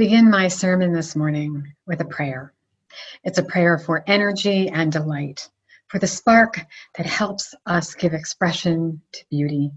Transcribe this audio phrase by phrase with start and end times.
[0.00, 2.54] begin my sermon this morning with a prayer.
[3.22, 5.46] It's a prayer for energy and delight,
[5.88, 6.58] for the spark
[6.96, 9.72] that helps us give expression to beauty.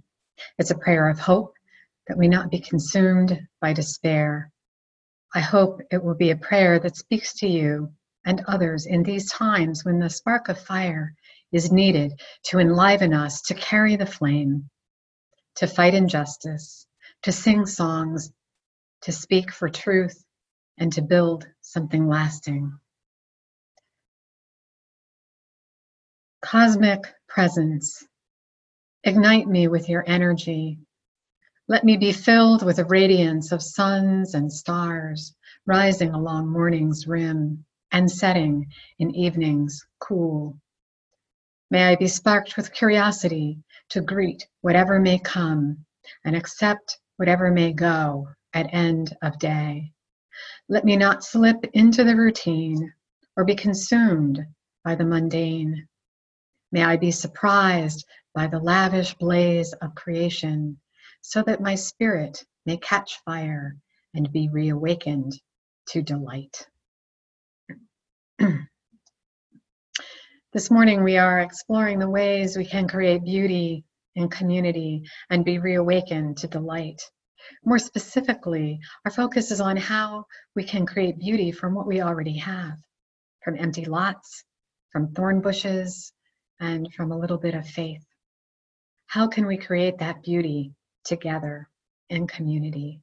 [0.58, 1.56] It's a prayer of hope
[2.08, 4.50] that we not be consumed by despair.
[5.36, 7.92] I hope it will be a prayer that speaks to you
[8.26, 11.16] and others in these times when the spark of fire
[11.52, 12.14] is needed
[12.44, 14.70] to enliven us to carry the flame,
[15.56, 16.88] to fight injustice,
[17.24, 18.32] to sing songs
[19.04, 20.24] to speak for truth,
[20.78, 22.72] and to build something lasting.
[26.42, 28.06] Cosmic presence,
[29.04, 30.80] ignite me with your energy.
[31.68, 35.36] Let me be filled with the radiance of suns and stars
[35.66, 38.68] rising along morning's rim and setting
[39.00, 40.58] in evening's cool.
[41.70, 45.86] May I be sparked with curiosity to greet whatever may come
[46.24, 49.92] and accept whatever may go at end of day.
[50.70, 52.94] Let me not slip into the routine
[53.36, 54.46] or be consumed
[54.84, 55.88] by the mundane.
[56.72, 60.80] May I be surprised by the lavish blaze of creation
[61.22, 63.78] so that my spirit may catch fire
[64.14, 65.34] and be reawakened
[65.88, 66.68] to delight.
[70.54, 73.84] this morning, we are exploring the ways we can create beauty
[74.16, 77.02] in community and be reawakened to delight.
[77.66, 82.38] More specifically, our focus is on how we can create beauty from what we already
[82.38, 82.78] have,
[83.44, 84.44] from empty lots,
[84.92, 86.14] from thorn bushes,
[86.60, 88.06] and from a little bit of faith.
[89.08, 91.70] How can we create that beauty together
[92.10, 93.02] in community?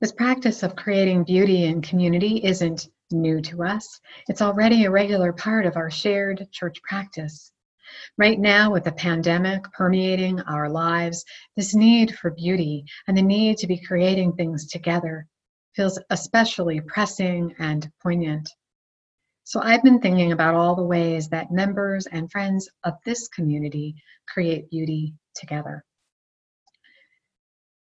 [0.00, 4.00] This practice of creating beauty in community isn't new to us.
[4.28, 7.52] It's already a regular part of our shared church practice.
[8.16, 11.24] Right now, with the pandemic permeating our lives,
[11.56, 15.26] this need for beauty and the need to be creating things together
[15.74, 18.48] feels especially pressing and poignant.
[19.44, 23.96] So I've been thinking about all the ways that members and friends of this community
[24.26, 25.84] create beauty together.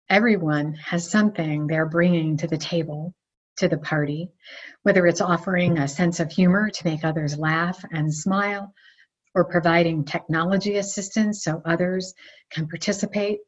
[0.08, 3.14] Everyone has something they're bringing to the table,
[3.58, 4.28] to the party,
[4.82, 8.74] whether it's offering a sense of humor to make others laugh and smile,
[9.34, 12.14] or providing technology assistance so others
[12.50, 13.40] can participate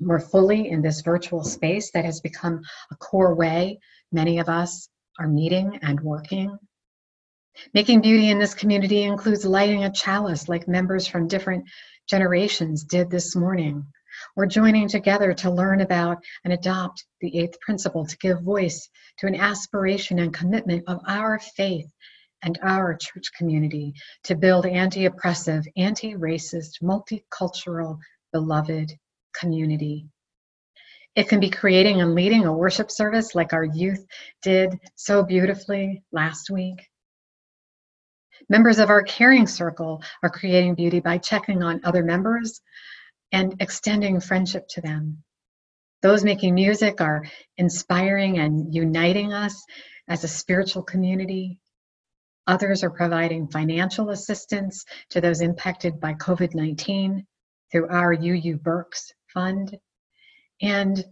[0.00, 2.60] more fully in this virtual space that has become
[2.90, 3.78] a core way
[4.12, 4.88] many of us
[5.18, 6.56] are meeting and working.
[7.74, 11.64] Making beauty in this community includes lighting a chalice like members from different
[12.08, 13.84] generations did this morning,
[14.36, 18.88] or joining together to learn about and adopt the eighth principle to give voice
[19.18, 21.90] to an aspiration and commitment of our faith
[22.42, 23.94] and our church community
[24.24, 27.98] to build anti oppressive, anti racist, multicultural,
[28.32, 28.92] beloved
[29.34, 30.06] community.
[31.14, 34.06] It can be creating and leading a worship service like our youth
[34.42, 36.88] did so beautifully last week.
[38.48, 42.60] Members of our caring circle are creating beauty by checking on other members
[43.32, 45.22] and extending friendship to them.
[46.02, 47.24] Those making music are
[47.56, 49.64] inspiring and uniting us
[50.06, 51.58] as a spiritual community
[52.48, 57.26] Others are providing financial assistance to those impacted by COVID 19
[57.70, 59.78] through our UU Berks Fund.
[60.62, 61.04] And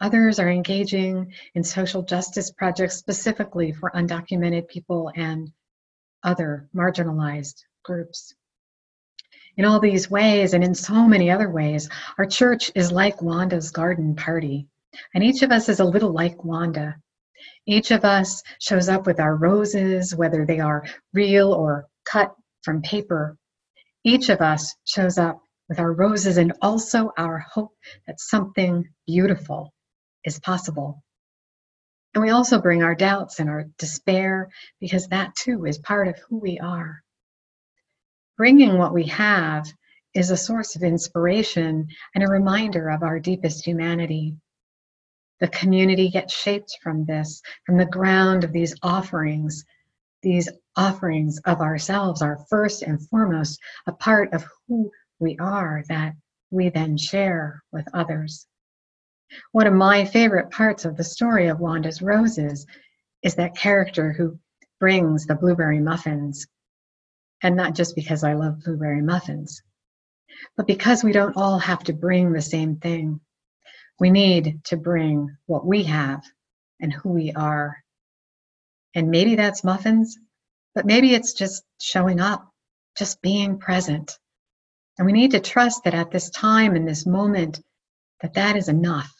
[0.00, 5.52] others are engaging in social justice projects specifically for undocumented people and
[6.22, 8.32] other marginalized groups.
[9.56, 11.88] In all these ways, and in so many other ways,
[12.18, 14.68] our church is like Wanda's garden party.
[15.12, 16.96] And each of us is a little like Wanda,
[17.66, 22.82] each of us shows up with our roses, whether they are real or cut from
[22.82, 23.36] paper.
[24.04, 27.74] Each of us shows up with our roses and also our hope
[28.06, 29.72] that something beautiful
[30.24, 31.02] is possible.
[32.14, 36.18] And we also bring our doubts and our despair because that too is part of
[36.28, 37.02] who we are.
[38.36, 39.66] Bringing what we have
[40.14, 44.36] is a source of inspiration and a reminder of our deepest humanity.
[45.40, 49.64] The community gets shaped from this, from the ground of these offerings.
[50.22, 56.14] These offerings of ourselves are first and foremost a part of who we are that
[56.50, 58.46] we then share with others.
[59.52, 62.66] One of my favorite parts of the story of Wanda's Roses
[63.22, 64.38] is that character who
[64.78, 66.46] brings the blueberry muffins.
[67.42, 69.62] And not just because I love blueberry muffins,
[70.56, 73.20] but because we don't all have to bring the same thing.
[74.00, 76.24] We need to bring what we have
[76.80, 77.82] and who we are.
[78.94, 80.18] And maybe that's muffins,
[80.74, 82.48] but maybe it's just showing up,
[82.96, 84.18] just being present.
[84.98, 87.60] And we need to trust that at this time, in this moment,
[88.20, 89.12] that that is enough.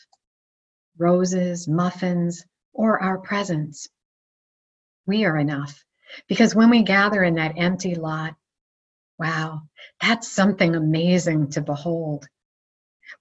[0.98, 3.88] Roses, muffins, or our presence.
[5.06, 5.84] We are enough
[6.28, 8.34] because when we gather in that empty lot,
[9.18, 9.62] wow,
[10.00, 12.26] that's something amazing to behold.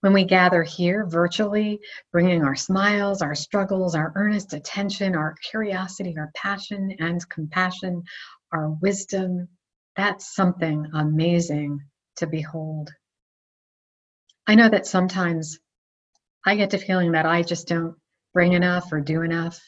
[0.02, 1.80] When we gather here virtually,
[2.12, 8.04] bringing our smiles, our struggles, our earnest attention, our curiosity, our passion and compassion,
[8.52, 9.48] our wisdom,
[9.96, 11.80] that's something amazing
[12.18, 12.92] to behold.
[14.46, 15.60] I know that sometimes
[16.46, 17.96] I get to feeling that I just don't
[18.34, 19.62] bring enough or do enough,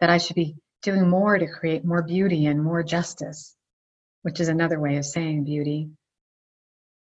[0.00, 3.54] that I should be doing more to create more beauty and more justice,
[4.22, 5.90] which is another way of saying beauty.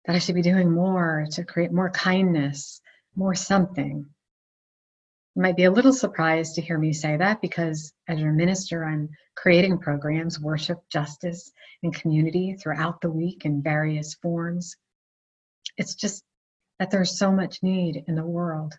[0.04, 2.81] That I should be doing more to create more kindness,
[3.14, 4.06] more something.
[5.34, 8.84] You might be a little surprised to hear me say that because as your minister,
[8.84, 11.50] I'm creating programs, worship, justice,
[11.82, 14.76] and community throughout the week in various forms.
[15.76, 16.25] It's just
[16.78, 18.75] that there's so much need in the world,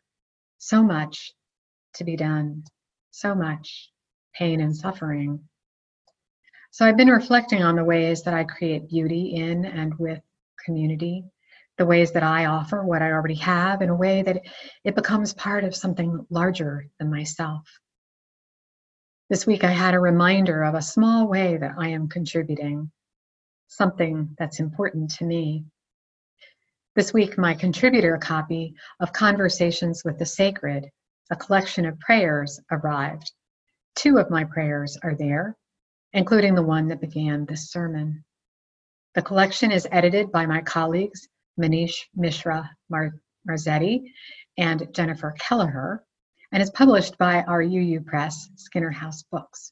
[0.57, 1.33] so much
[1.95, 2.65] to be done,
[3.11, 3.89] so much
[4.35, 5.39] pain and suffering.
[6.71, 10.21] So I've been reflecting on the ways that I create beauty in and with
[10.65, 11.25] community,
[11.77, 14.41] the ways that I offer what I already have in a way that
[14.83, 17.67] it becomes part of something larger than myself.
[19.29, 22.91] This week I had a reminder of a small way that I am contributing,
[23.67, 25.65] something that's important to me.
[26.95, 30.91] This week, my contributor copy of Conversations with the Sacred,
[31.31, 33.31] a collection of prayers, arrived.
[33.95, 35.57] Two of my prayers are there,
[36.13, 38.23] including the one that began this sermon.
[39.15, 41.27] The collection is edited by my colleagues
[41.59, 44.11] Manish Mishra Mar- Marzetti
[44.57, 46.03] and Jennifer Kelleher,
[46.51, 49.71] and is published by our UU Press, Skinner House Books.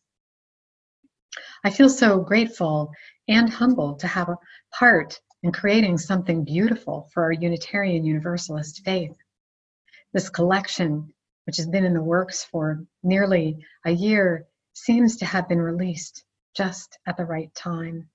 [1.63, 2.91] I feel so grateful
[3.27, 4.37] and humbled to have a
[4.71, 9.15] part in creating something beautiful for our Unitarian Universalist faith.
[10.13, 11.13] This collection
[11.45, 16.23] which has been in the works for nearly a year, seems to have been released
[16.55, 18.07] just at the right time.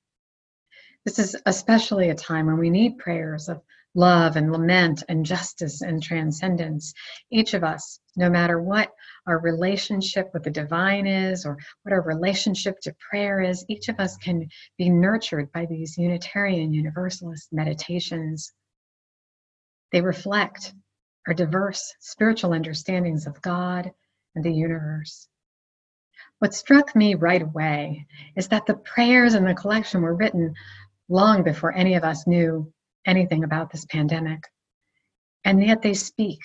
[1.06, 3.62] This is especially a time when we need prayers of
[3.94, 6.92] love and lament and justice and transcendence.
[7.30, 8.92] Each of us, no matter what
[9.24, 14.00] our relationship with the divine is or what our relationship to prayer is, each of
[14.00, 14.48] us can
[14.78, 18.52] be nurtured by these Unitarian Universalist meditations.
[19.92, 20.74] They reflect
[21.28, 23.92] our diverse spiritual understandings of God
[24.34, 25.28] and the universe.
[26.40, 28.06] What struck me right away
[28.36, 30.54] is that the prayers in the collection were written
[31.08, 32.72] long before any of us knew
[33.06, 34.42] anything about this pandemic.
[35.44, 36.40] And yet they speak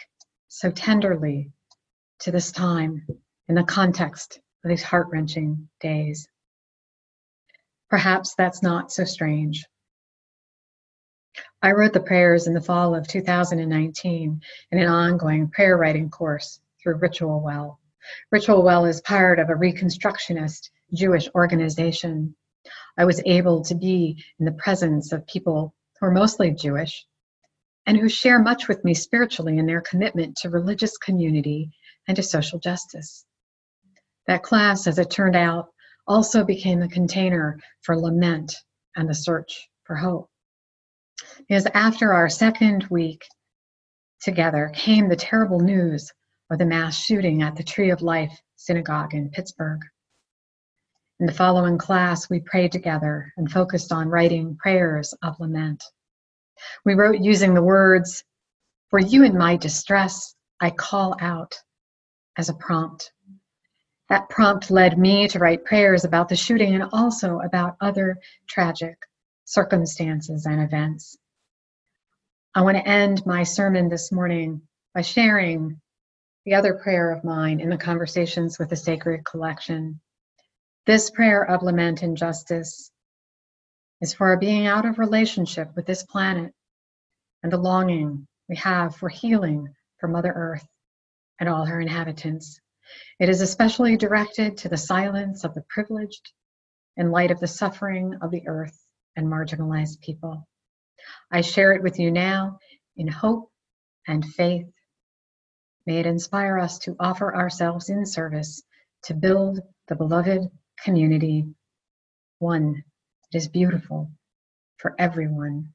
[0.48, 1.52] so tenderly
[2.20, 3.06] to this time
[3.48, 6.28] in the context of these heart wrenching days.
[7.90, 9.66] Perhaps that's not so strange.
[11.62, 14.42] I wrote the prayers in the fall of 2019
[14.72, 17.80] in an ongoing prayer writing course through Ritual Well.
[18.32, 22.36] Ritual Well is part of a Reconstructionist Jewish organization.
[22.98, 27.06] I was able to be in the presence of people who are mostly Jewish
[27.86, 31.72] and who share much with me spiritually in their commitment to religious community
[32.08, 33.26] and to social justice.
[34.28, 35.70] That class, as it turned out,
[36.08, 38.56] also became a container for lament
[38.96, 40.30] and the search for hope
[41.50, 43.24] is after our second week
[44.22, 46.12] together came the terrible news
[46.50, 49.82] of the mass shooting at the Tree of Life Synagogue in Pittsburgh.
[51.22, 55.84] In the following class, we prayed together and focused on writing prayers of lament.
[56.84, 58.24] We wrote using the words,
[58.90, 61.54] For you in my distress, I call out,
[62.40, 63.12] as a prompt.
[64.10, 68.98] That prompt led me to write prayers about the shooting and also about other tragic
[69.46, 71.16] circumstances and events.
[72.56, 74.60] I want to end my sermon this morning
[74.96, 75.80] by sharing
[76.46, 80.02] the other prayer of mine in the Conversations with the Sacred Collection.
[80.88, 82.90] This prayer of lament and justice
[84.02, 86.56] is for our being out of relationship with this planet
[87.44, 90.68] and the longing we have for healing for Mother Earth
[91.40, 92.60] and all her inhabitants.
[93.20, 96.34] It is especially directed to the silence of the privileged
[96.98, 98.84] in light of the suffering of the earth
[99.16, 100.48] and marginalized people.
[101.32, 102.58] I share it with you now
[102.98, 103.52] in hope
[104.08, 104.66] and faith.
[105.86, 108.64] May it inspire us to offer ourselves in service
[109.04, 110.50] to build the beloved
[110.84, 111.46] community,
[112.40, 112.84] one
[113.32, 114.12] that is beautiful
[114.78, 115.74] for everyone.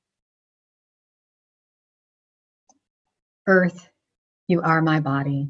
[3.47, 3.89] Earth,
[4.49, 5.49] you are my body.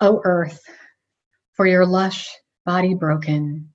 [0.00, 0.60] O earth,
[1.52, 2.28] for your lush
[2.66, 3.72] body broken,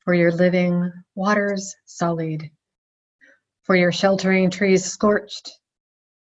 [0.00, 2.50] for your living waters sullied,
[3.62, 5.52] for your sheltering trees scorched,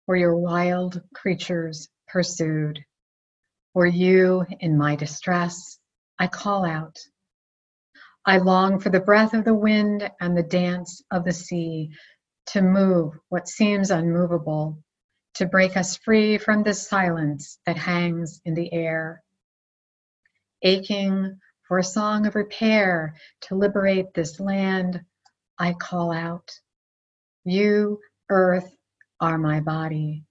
[0.06, 2.80] for your wild creatures pursued.
[3.74, 5.78] For you in my distress,
[6.18, 6.98] I call out.
[8.26, 11.90] I long for the breath of the wind and the dance of the sea
[12.48, 14.82] to move what seems unmovable,
[15.34, 19.22] to break us free from this silence that hangs in the air.
[20.62, 25.00] Aching for a song of repair to liberate this land,
[25.58, 26.50] I call out.
[27.44, 28.70] You, earth,
[29.20, 30.24] are my body.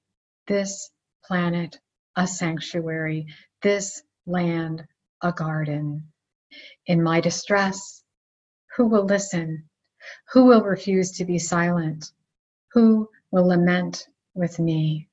[0.48, 0.91] This
[1.25, 1.79] planet,
[2.15, 3.27] a sanctuary.
[3.63, 4.86] This land,
[5.22, 6.12] a garden.
[6.86, 8.04] In my distress,
[8.76, 9.70] who will listen?
[10.32, 12.12] Who will refuse to be silent?
[12.74, 15.10] Who will lament with me?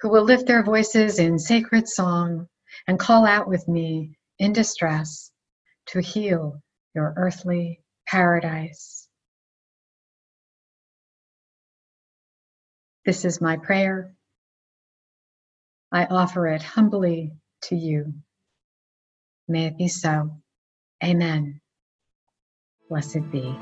[0.00, 2.48] Who will lift their voices in sacred song
[2.86, 5.30] and call out with me in distress
[5.86, 6.62] to heal
[6.94, 9.08] your earthly paradise?
[13.04, 14.14] This is my prayer.
[15.90, 18.14] I offer it humbly to you.
[19.52, 20.30] May it be so.
[21.04, 21.60] Amen.
[22.88, 23.54] Blessed be.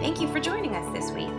[0.00, 1.30] Thank you for joining us this week.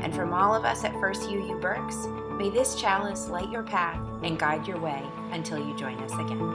[0.00, 2.06] And from all of us at First UU Berks,
[2.38, 6.48] may this chalice light your path and guide your way until you join us again.